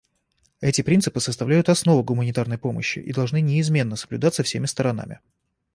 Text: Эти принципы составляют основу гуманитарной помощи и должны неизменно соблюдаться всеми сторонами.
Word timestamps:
Эти 0.61 0.81
принципы 0.81 1.19
составляют 1.19 1.69
основу 1.69 2.03
гуманитарной 2.03 2.57
помощи 2.57 2.97
и 2.97 3.13
должны 3.13 3.39
неизменно 3.39 3.95
соблюдаться 3.95 4.41
всеми 4.41 4.65
сторонами. 4.65 5.19